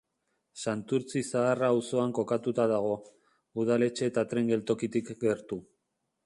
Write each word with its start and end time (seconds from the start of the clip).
Santurtzi 0.69 1.21
Zaharra 1.27 1.69
auzoan 1.75 2.15
kokatuta 2.19 2.65
dago, 2.73 2.95
udaletxe 3.65 4.09
eta 4.13 4.25
tren 4.33 4.51
geltokitik 4.55 5.15
gertu. 5.27 5.63